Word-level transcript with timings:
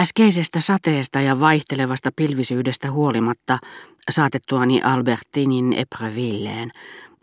Äskeisestä 0.00 0.60
sateesta 0.60 1.20
ja 1.20 1.40
vaihtelevasta 1.40 2.10
pilvisyydestä 2.16 2.90
huolimatta 2.90 3.58
saatettuani 4.10 4.82
Albertinin 4.82 5.72
Eprevilleen, 5.72 6.70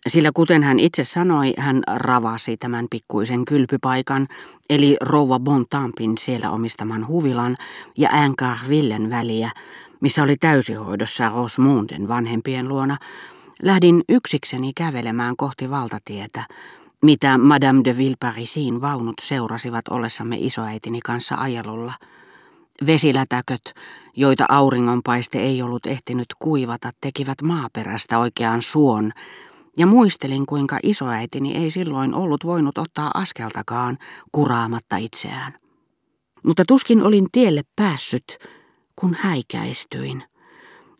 sillä 0.07 0.31
kuten 0.33 0.63
hän 0.63 0.79
itse 0.79 1.03
sanoi, 1.03 1.53
hän 1.58 1.83
ravasi 1.87 2.58
tämän 2.58 2.87
pikkuisen 2.92 3.45
kylpypaikan, 3.45 4.27
eli 4.69 4.98
rouva 5.01 5.40
Bontampin 5.40 6.17
siellä 6.17 6.51
omistaman 6.51 7.08
huvilan 7.08 7.55
ja 7.98 8.09
Ancarvillen 8.09 9.09
väliä, 9.09 9.52
missä 10.00 10.23
oli 10.23 10.36
täysihoidossa 10.36 11.30
Rosmunden 11.30 12.07
vanhempien 12.07 12.68
luona, 12.68 12.98
lähdin 13.64 14.04
yksikseni 14.09 14.71
kävelemään 14.75 15.36
kohti 15.36 15.70
valtatietä, 15.70 16.44
mitä 17.02 17.38
Madame 17.38 17.82
de 17.84 17.98
Villeparisin 17.98 18.82
vaunut 18.82 19.16
seurasivat 19.21 19.88
ollessamme 19.88 20.36
isoäitini 20.39 21.00
kanssa 21.00 21.36
ajelulla. 21.36 21.94
Vesilätäköt, 22.86 23.73
joita 24.16 24.46
auringonpaiste 24.50 25.40
ei 25.40 25.62
ollut 25.62 25.85
ehtinyt 25.85 26.26
kuivata, 26.40 26.91
tekivät 27.02 27.41
maaperästä 27.41 28.20
oikean 28.20 28.62
suon, 28.62 29.12
ja 29.77 29.85
muistelin, 29.85 30.45
kuinka 30.45 30.80
isoäitini 30.84 31.55
ei 31.55 31.71
silloin 31.71 32.13
ollut 32.13 32.45
voinut 32.45 32.77
ottaa 32.77 33.12
askeltakaan 33.13 33.98
kuraamatta 34.32 34.98
itseään. 34.98 35.54
Mutta 36.44 36.63
tuskin 36.68 37.04
olin 37.04 37.26
tielle 37.32 37.62
päässyt, 37.76 38.38
kun 38.96 39.18
häikäistyin. 39.20 40.23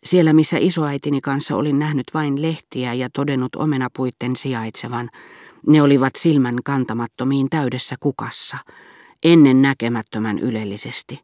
Siellä, 0.04 0.34
missä 0.34 0.58
isoäitini 0.60 1.22
kanssa 1.22 1.56
olin 1.56 1.80
nähnyt 1.80 2.06
vain 2.14 2.42
lehtiä 2.42 2.94
ja 2.94 3.10
todennut 3.14 3.56
omenapuitten 3.56 4.36
sijaitsevan, 4.36 5.10
ne 5.68 5.82
olivat 5.82 6.16
silmän 6.18 6.58
kantamattomiin 6.66 7.50
täydessä 7.50 7.96
kukassa, 8.00 8.58
ennen 9.24 9.62
näkemättömän 9.62 10.40
ylellisesti. 10.40 11.20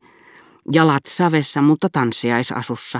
Jalat 0.71 1.05
savessa, 1.05 1.61
mutta 1.61 1.89
tanssiaisasussa, 1.89 2.99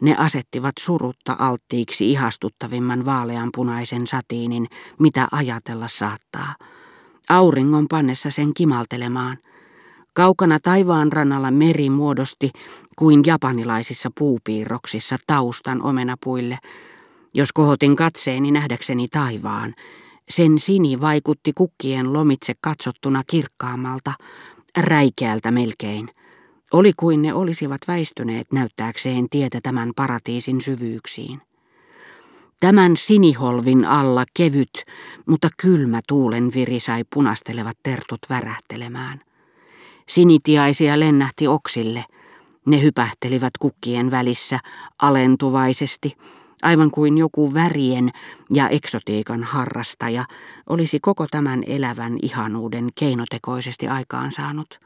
ne 0.00 0.16
asettivat 0.18 0.72
surutta 0.78 1.36
alttiiksi 1.38 2.10
ihastuttavimman 2.10 3.04
vaaleanpunaisen 3.04 4.06
satiinin, 4.06 4.66
mitä 4.98 5.28
ajatella 5.32 5.88
saattaa. 5.88 6.54
Auringon 7.28 7.86
pannessa 7.88 8.30
sen 8.30 8.54
kimaltelemaan. 8.54 9.36
Kaukana 10.12 10.58
taivaan 10.60 11.12
rannalla 11.12 11.50
meri 11.50 11.90
muodosti 11.90 12.50
kuin 12.96 13.22
japanilaisissa 13.26 14.10
puupiirroksissa 14.18 15.16
taustan 15.26 15.82
omenapuille. 15.82 16.58
Jos 17.34 17.52
kohotin 17.52 17.96
katseeni 17.96 18.50
nähdäkseni 18.50 19.08
taivaan, 19.08 19.74
sen 20.28 20.58
sini 20.58 21.00
vaikutti 21.00 21.52
kukkien 21.52 22.12
lomitse 22.12 22.52
katsottuna 22.60 23.22
kirkkaammalta, 23.26 24.12
räikeältä 24.76 25.50
melkein. 25.50 26.10
Oli 26.72 26.92
kuin 26.96 27.22
ne 27.22 27.34
olisivat 27.34 27.80
väistyneet 27.88 28.52
näyttääkseen 28.52 29.28
tietä 29.30 29.60
tämän 29.62 29.92
paratiisin 29.96 30.60
syvyyksiin. 30.60 31.40
Tämän 32.60 32.96
siniholvin 32.96 33.84
alla 33.84 34.24
kevyt, 34.34 34.84
mutta 35.26 35.48
kylmä 35.56 36.00
tuulen 36.08 36.50
viri 36.54 36.80
sai 36.80 37.04
punastelevat 37.14 37.76
tertut 37.82 38.20
värähtelemään. 38.30 39.20
Sinitiaisia 40.08 41.00
lennähti 41.00 41.48
oksille. 41.48 42.04
Ne 42.66 42.82
hypähtelivät 42.82 43.58
kukkien 43.58 44.10
välissä 44.10 44.58
alentuvaisesti, 45.02 46.16
aivan 46.62 46.90
kuin 46.90 47.18
joku 47.18 47.54
värien 47.54 48.10
ja 48.50 48.68
eksotiikan 48.68 49.42
harrastaja 49.42 50.24
olisi 50.68 51.00
koko 51.00 51.26
tämän 51.30 51.62
elävän 51.66 52.18
ihanuuden 52.22 52.88
keinotekoisesti 52.94 53.88
aikaansaanut. 53.88 54.85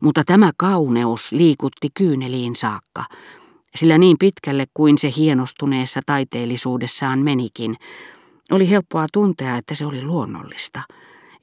Mutta 0.00 0.24
tämä 0.24 0.50
kauneus 0.56 1.32
liikutti 1.32 1.88
kyyneliin 1.94 2.56
saakka, 2.56 3.04
sillä 3.76 3.98
niin 3.98 4.16
pitkälle 4.18 4.66
kuin 4.74 4.98
se 4.98 5.12
hienostuneessa 5.16 6.00
taiteellisuudessaan 6.06 7.18
menikin, 7.18 7.76
oli 8.50 8.70
helppoa 8.70 9.06
tuntea, 9.12 9.56
että 9.56 9.74
se 9.74 9.86
oli 9.86 10.02
luonnollista, 10.02 10.82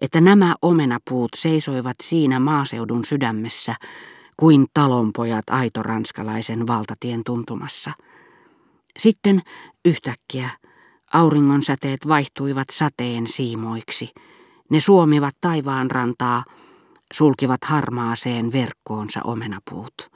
että 0.01 0.21
nämä 0.21 0.55
omenapuut 0.61 1.31
seisoivat 1.35 1.95
siinä 2.03 2.39
maaseudun 2.39 3.05
sydämessä 3.05 3.75
kuin 4.37 4.65
talonpojat 4.73 5.49
aitoranskalaisen 5.49 6.67
valtatien 6.67 7.21
tuntumassa. 7.25 7.91
Sitten 8.99 9.41
yhtäkkiä 9.85 10.49
auringon 11.13 11.63
säteet 11.63 12.07
vaihtuivat 12.07 12.67
sateen 12.71 13.27
siimoiksi. 13.27 14.09
Ne 14.69 14.79
suomivat 14.79 15.35
taivaan 15.41 15.91
rantaa, 15.91 16.43
sulkivat 17.13 17.63
harmaaseen 17.63 18.51
verkkoonsa 18.51 19.22
omenapuut. 19.23 20.12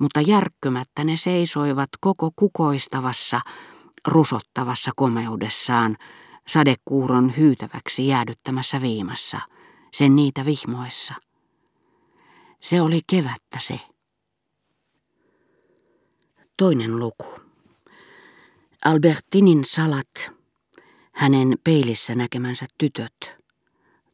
Mutta 0.00 0.20
järkkymättä 0.20 1.04
ne 1.04 1.16
seisoivat 1.16 1.88
koko 2.00 2.30
kukoistavassa, 2.36 3.40
rusottavassa 4.08 4.90
komeudessaan, 4.96 5.96
sadekuuron 6.48 7.36
hyytäväksi 7.36 8.06
jäädyttämässä 8.06 8.82
viimassa, 8.82 9.40
sen 9.92 10.16
niitä 10.16 10.44
vihmoissa. 10.44 11.14
Se 12.60 12.80
oli 12.80 13.00
kevättä 13.06 13.58
se. 13.58 13.80
Toinen 16.56 16.98
luku. 16.98 17.40
Albertinin 18.84 19.64
salat, 19.64 20.32
hänen 21.12 21.54
peilissä 21.64 22.14
näkemänsä 22.14 22.66
tytöt, 22.78 23.36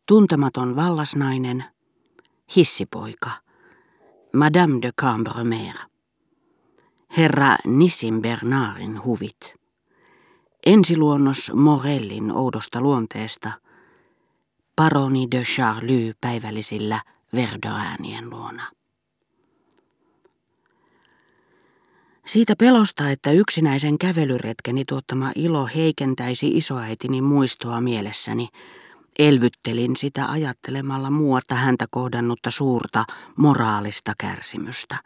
tuntematon 0.06 0.76
vallasnainen, 0.76 1.64
hissipoika, 2.56 3.30
Madame 4.32 4.78
de 4.82 4.90
Cambremer, 5.00 5.76
herra 7.16 7.56
Nissin 7.66 8.22
Bernardin 8.22 9.04
huvit, 9.04 9.54
ensiluonnos 10.66 11.52
Morellin 11.54 12.32
oudosta 12.32 12.80
luonteesta, 12.80 13.52
paroni 14.76 15.28
de 15.30 15.42
Charlie 15.42 16.14
päivällisillä 16.20 17.00
Verdoäänien 17.34 18.30
luona. 18.30 18.64
Siitä 22.26 22.54
pelosta, 22.58 23.10
että 23.10 23.30
yksinäisen 23.30 23.98
kävelyretkeni 23.98 24.84
tuottama 24.84 25.32
ilo 25.34 25.68
heikentäisi 25.74 26.56
isoäitini 26.56 27.22
muistoa 27.22 27.80
mielessäni, 27.80 28.48
elvyttelin 29.18 29.96
sitä 29.96 30.30
ajattelemalla 30.30 31.10
muuta 31.10 31.54
häntä 31.54 31.86
kohdannutta 31.90 32.50
suurta 32.50 33.04
moraalista 33.36 34.12
kärsimystä. 34.18 34.96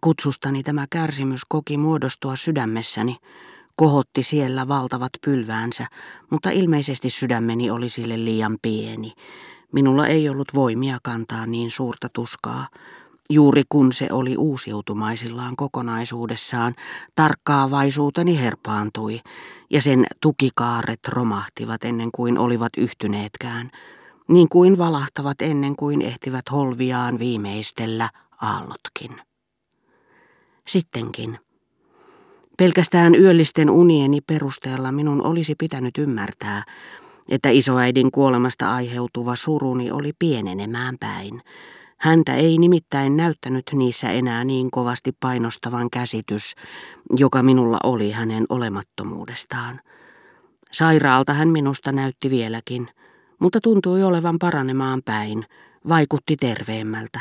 Kutsustani 0.00 0.62
tämä 0.62 0.86
kärsimys 0.90 1.40
koki 1.48 1.76
muodostua 1.76 2.36
sydämessäni, 2.36 3.16
kohotti 3.76 4.22
siellä 4.22 4.68
valtavat 4.68 5.12
pylväänsä, 5.24 5.86
mutta 6.30 6.50
ilmeisesti 6.50 7.10
sydämeni 7.10 7.70
oli 7.70 7.88
sille 7.88 8.24
liian 8.24 8.58
pieni. 8.62 9.12
Minulla 9.72 10.06
ei 10.06 10.28
ollut 10.28 10.54
voimia 10.54 10.98
kantaa 11.02 11.46
niin 11.46 11.70
suurta 11.70 12.08
tuskaa, 12.12 12.66
Juuri 13.30 13.62
kun 13.68 13.92
se 13.92 14.08
oli 14.12 14.36
uusiutumaisillaan 14.36 15.56
kokonaisuudessaan, 15.56 16.74
tarkkaavaisuuteni 17.16 18.40
herpaantui, 18.40 19.20
ja 19.70 19.82
sen 19.82 20.06
tukikaaret 20.20 21.00
romahtivat 21.08 21.84
ennen 21.84 22.10
kuin 22.12 22.38
olivat 22.38 22.72
yhtyneetkään, 22.76 23.70
niin 24.28 24.48
kuin 24.48 24.78
valahtavat 24.78 25.42
ennen 25.42 25.76
kuin 25.76 26.02
ehtivät 26.02 26.50
holviaan 26.52 27.18
viimeistellä 27.18 28.08
aallotkin. 28.42 29.20
Sittenkin. 30.66 31.38
Pelkästään 32.58 33.14
yöllisten 33.14 33.70
unieni 33.70 34.20
perusteella 34.20 34.92
minun 34.92 35.22
olisi 35.22 35.54
pitänyt 35.54 35.98
ymmärtää, 35.98 36.62
että 37.28 37.48
isoäidin 37.50 38.10
kuolemasta 38.10 38.74
aiheutuva 38.74 39.36
suruni 39.36 39.90
oli 39.90 40.12
pienenemään 40.18 40.96
päin, 41.00 41.42
Häntä 42.00 42.34
ei 42.34 42.58
nimittäin 42.58 43.16
näyttänyt 43.16 43.64
niissä 43.72 44.10
enää 44.10 44.44
niin 44.44 44.70
kovasti 44.70 45.12
painostavan 45.20 45.90
käsitys, 45.90 46.54
joka 47.16 47.42
minulla 47.42 47.78
oli 47.84 48.10
hänen 48.10 48.46
olemattomuudestaan. 48.48 49.80
Sairaalta 50.72 51.34
hän 51.34 51.48
minusta 51.48 51.92
näytti 51.92 52.30
vieläkin, 52.30 52.88
mutta 53.38 53.60
tuntui 53.60 54.02
olevan 54.02 54.38
paranemaan 54.38 55.02
päin, 55.04 55.44
vaikutti 55.88 56.36
terveemmältä. 56.36 57.20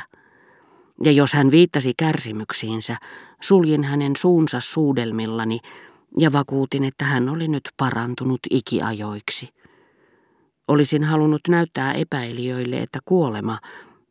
Ja 1.03 1.11
jos 1.11 1.33
hän 1.33 1.51
viittasi 1.51 1.93
kärsimyksiinsä, 1.97 2.97
suljin 3.41 3.83
hänen 3.83 4.15
suunsa 4.15 4.59
suudelmillani 4.59 5.59
ja 6.17 6.31
vakuutin, 6.31 6.83
että 6.83 7.05
hän 7.05 7.29
oli 7.29 7.47
nyt 7.47 7.69
parantunut 7.77 8.39
ikiajoiksi. 8.49 9.49
Olisin 10.67 11.03
halunnut 11.03 11.41
näyttää 11.47 11.93
epäilijöille, 11.93 12.77
että 12.77 12.99
kuolema 13.05 13.57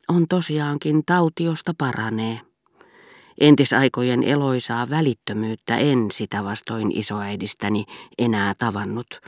on 0.08 0.26
tosiaankin 0.28 1.02
tautiosta 1.06 1.74
paranee. 1.78 2.40
Entisaikojen 3.40 4.22
eloisaa 4.22 4.90
välittömyyttä 4.90 5.76
en 5.76 6.10
sitä 6.10 6.44
vastoin 6.44 6.98
isoäidistäni 6.98 7.84
enää 8.18 8.54
tavannut. 8.58 9.20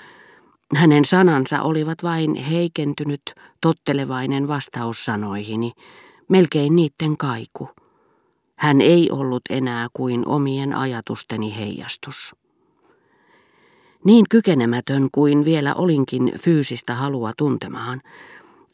Hänen 0.77 1.05
sanansa 1.05 1.63
olivat 1.63 2.03
vain 2.03 2.35
heikentynyt, 2.35 3.23
tottelevainen 3.61 4.49
vastaus 4.49 5.05
sanoihini, 5.05 5.73
melkein 6.29 6.77
niitten 6.77 7.17
kaiku. 7.17 7.69
Hän 8.57 8.81
ei 8.81 9.11
ollut 9.11 9.43
enää 9.51 9.87
kuin 9.93 10.27
omien 10.27 10.75
ajatusteni 10.75 11.57
heijastus. 11.57 12.35
Niin 14.05 14.25
kykenemätön 14.31 15.09
kuin 15.13 15.45
vielä 15.45 15.75
olinkin 15.75 16.33
fyysistä 16.41 16.95
halua 16.95 17.33
tuntemaan, 17.37 18.01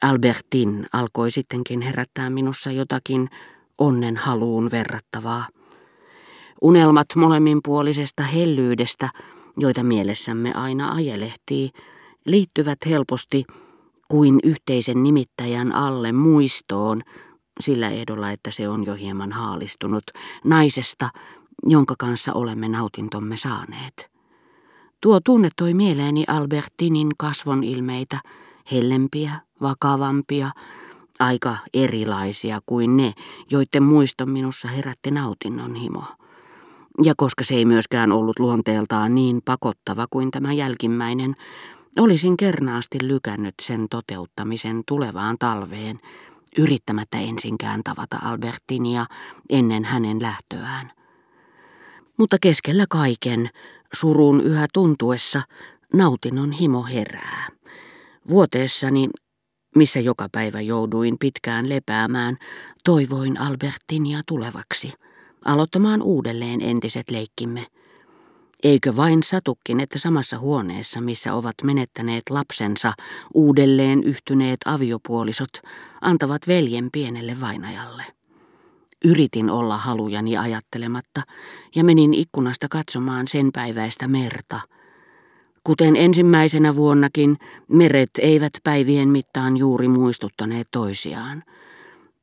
Albertin 0.04 0.86
alkoi 0.92 1.30
sittenkin 1.30 1.80
herättää 1.80 2.30
minussa 2.30 2.70
jotakin 2.70 3.30
onnen 3.78 4.16
haluun 4.16 4.70
verrattavaa. 4.70 5.46
Unelmat 6.62 7.06
molemminpuolisesta 7.16 8.22
hellyydestä, 8.22 9.08
joita 9.56 9.82
mielessämme 9.82 10.52
aina 10.54 10.92
ajelehtii, 10.92 11.70
liittyvät 12.24 12.78
helposti 12.86 13.44
kuin 14.08 14.40
yhteisen 14.42 15.02
nimittäjän 15.02 15.72
alle 15.72 16.12
muistoon, 16.12 17.02
sillä 17.60 17.90
ehdolla, 17.90 18.30
että 18.30 18.50
se 18.50 18.68
on 18.68 18.86
jo 18.86 18.94
hieman 18.94 19.32
haalistunut, 19.32 20.04
naisesta, 20.44 21.08
jonka 21.66 21.94
kanssa 21.98 22.32
olemme 22.32 22.68
nautintomme 22.68 23.36
saaneet. 23.36 24.10
Tuo 25.00 25.20
tunne 25.20 25.48
toi 25.56 25.74
mieleeni 25.74 26.24
Albertinin 26.26 27.12
kasvon 27.18 27.64
ilmeitä, 27.64 28.18
hellempiä, 28.72 29.32
vakavampia, 29.60 30.50
aika 31.18 31.56
erilaisia 31.74 32.60
kuin 32.66 32.96
ne, 32.96 33.12
joiden 33.50 33.82
muiston 33.82 34.30
minussa 34.30 34.68
herätti 34.68 35.10
nautinnon 35.10 35.74
himo. 35.74 36.04
Ja 37.02 37.14
koska 37.16 37.44
se 37.44 37.54
ei 37.54 37.64
myöskään 37.64 38.12
ollut 38.12 38.38
luonteeltaan 38.38 39.14
niin 39.14 39.42
pakottava 39.44 40.06
kuin 40.10 40.30
tämä 40.30 40.52
jälkimmäinen, 40.52 41.36
olisin 41.98 42.36
kernaasti 42.36 42.98
lykännyt 43.02 43.54
sen 43.62 43.86
toteuttamisen 43.90 44.82
tulevaan 44.88 45.36
talveen, 45.38 46.00
yrittämättä 46.58 47.18
ensinkään 47.18 47.80
tavata 47.84 48.18
Albertinia 48.22 49.06
ennen 49.50 49.84
hänen 49.84 50.22
lähtöään. 50.22 50.92
Mutta 52.18 52.36
keskellä 52.40 52.84
kaiken, 52.88 53.50
surun 53.92 54.40
yhä 54.40 54.66
tuntuessa, 54.72 55.42
nautinnon 55.92 56.52
himo 56.52 56.82
herää. 56.82 57.48
Vuoteessani, 58.28 59.08
missä 59.76 60.00
joka 60.00 60.28
päivä 60.32 60.60
jouduin 60.60 61.16
pitkään 61.20 61.68
lepäämään, 61.68 62.36
toivoin 62.84 63.40
Albertinia 63.40 64.20
tulevaksi, 64.26 64.92
aloittamaan 65.44 66.02
uudelleen 66.02 66.60
entiset 66.60 67.10
leikkimme. 67.10 67.66
Eikö 68.62 68.96
vain 68.96 69.22
satukin, 69.22 69.80
että 69.80 69.98
samassa 69.98 70.38
huoneessa, 70.38 71.00
missä 71.00 71.34
ovat 71.34 71.54
menettäneet 71.62 72.22
lapsensa, 72.30 72.92
uudelleen 73.34 74.04
yhtyneet 74.04 74.60
aviopuolisot, 74.64 75.50
antavat 76.00 76.48
veljen 76.48 76.88
pienelle 76.92 77.40
vainajalle. 77.40 78.04
Yritin 79.04 79.50
olla 79.50 79.76
halujani 79.76 80.36
ajattelematta 80.36 81.22
ja 81.74 81.84
menin 81.84 82.14
ikkunasta 82.14 82.66
katsomaan 82.70 83.28
sen 83.28 83.50
päiväistä 83.52 84.08
merta– 84.08 84.60
Kuten 85.64 85.96
ensimmäisenä 85.96 86.76
vuonnakin, 86.76 87.36
meret 87.68 88.10
eivät 88.18 88.52
päivien 88.64 89.08
mittaan 89.08 89.56
juuri 89.56 89.88
muistuttaneet 89.88 90.68
toisiaan. 90.70 91.42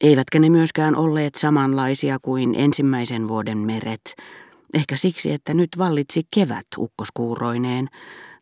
Eivätkä 0.02 0.40
ne 0.40 0.50
myöskään 0.50 0.96
olleet 0.96 1.36
samanlaisia 1.36 2.18
kuin 2.22 2.56
ensimmäisen 2.56 3.28
vuoden 3.28 3.58
meret, 3.58 4.16
ehkä 4.74 4.96
siksi, 4.96 5.32
että 5.32 5.54
nyt 5.54 5.70
vallitsi 5.78 6.22
kevät 6.36 6.66
ukkoskuuroineen, 6.78 7.88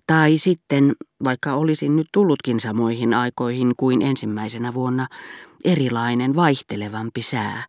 tai 0.07 0.37
sitten, 0.37 0.93
vaikka 1.23 1.53
olisin 1.53 1.95
nyt 1.95 2.07
tullutkin 2.13 2.59
samoihin 2.59 3.13
aikoihin 3.13 3.73
kuin 3.77 4.01
ensimmäisenä 4.01 4.73
vuonna, 4.73 5.07
erilainen 5.65 6.35
vaihtelevampi 6.35 7.21
sää 7.21 7.63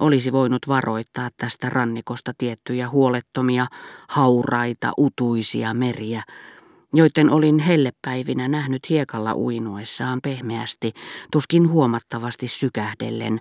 olisi 0.00 0.32
voinut 0.32 0.68
varoittaa 0.68 1.28
tästä 1.36 1.68
rannikosta 1.70 2.32
tiettyjä 2.38 2.88
huolettomia, 2.88 3.66
hauraita, 4.08 4.92
utuisia 4.98 5.74
meriä, 5.74 6.22
joiden 6.94 7.30
olin 7.30 7.58
hellepäivinä 7.58 8.48
nähnyt 8.48 8.90
hiekalla 8.90 9.34
uinuessaan 9.34 10.20
pehmeästi, 10.22 10.92
tuskin 11.32 11.68
huomattavasti 11.68 12.48
sykähdellen, 12.48 13.38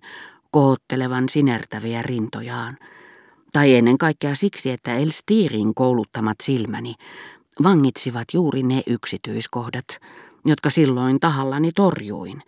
kohottelevan 0.52 1.30
sinertäviä 1.30 2.02
rintojaan. 2.02 2.78
Tai 3.54 3.76
ennen 3.76 3.98
kaikkea 3.98 4.36
siksi, 4.36 4.72
että 4.72 4.94
Elstirin 4.94 5.76
kouluttamat 5.76 6.38
silmäni 6.44 6.94
vangitsivat 7.64 8.26
juuri 8.34 8.64
ne 8.64 8.84
yksityiskohdat, 8.88 9.86
jotka 10.46 10.70
silloin 10.70 11.20
tahallani 11.20 11.72
torjuin, 11.72 12.42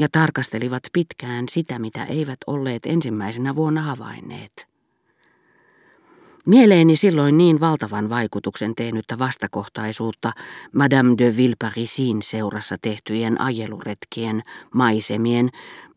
ja 0.00 0.08
tarkastelivat 0.12 0.82
pitkään 0.92 1.44
sitä, 1.50 1.78
mitä 1.78 2.04
eivät 2.04 2.38
olleet 2.46 2.86
ensimmäisenä 2.86 3.56
vuonna 3.56 3.82
havainneet. 3.82 4.69
Mieleeni 6.50 6.96
silloin 6.96 7.38
niin 7.38 7.60
valtavan 7.60 8.08
vaikutuksen 8.08 8.74
tehnyttä 8.74 9.18
vastakohtaisuutta 9.18 10.32
Madame 10.74 11.14
de 11.18 11.36
Villeparisin 11.36 12.22
seurassa 12.22 12.76
tehtyjen 12.82 13.40
ajeluretkien, 13.40 14.42
maisemien 14.74 15.48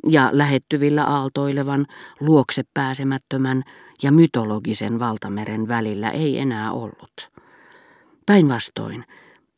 ja 0.09 0.29
lähettyvillä 0.31 1.03
aaltoilevan, 1.03 1.85
luokse 2.19 2.63
pääsemättömän 2.73 3.63
ja 4.03 4.11
mytologisen 4.11 4.99
valtameren 4.99 5.67
välillä 5.67 6.09
ei 6.09 6.39
enää 6.39 6.71
ollut. 6.71 7.29
Päinvastoin, 8.25 9.03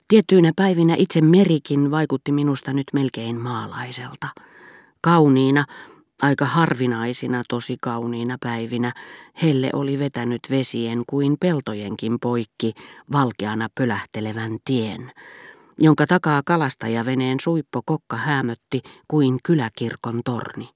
tiettyinä 0.08 0.52
päivinä 0.56 0.96
itse 0.98 1.22
merikin 1.22 1.92
vaikutti 1.92 2.32
minusta 2.32 2.74
nyt 2.74 2.88
melkein 2.94 3.42
maalaiselta. 3.42 4.28
Kauniina, 5.02 5.66
Aika 6.22 6.46
harvinaisina 6.46 7.44
tosi 7.50 7.78
kauniina 7.82 8.38
päivinä 8.44 8.92
helle 9.42 9.70
oli 9.74 10.00
vetänyt 10.00 10.42
vesien 10.50 11.04
kuin 11.08 11.38
peltojenkin 11.40 12.20
poikki 12.20 12.74
valkeana 13.12 13.68
pölähtelevän 13.76 14.58
tien, 14.66 15.12
jonka 15.80 16.08
takaa 16.08 16.42
kalastajaveneen 16.46 17.40
suippo 17.40 17.82
kokka 17.86 18.18
hämötti 18.18 18.82
kuin 19.08 19.40
kyläkirkon 19.44 20.22
torni. 20.26 20.70